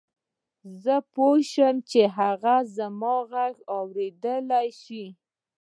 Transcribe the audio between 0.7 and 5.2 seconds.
زه پوه شوم چې هغه زما غږ اورېدلای شي.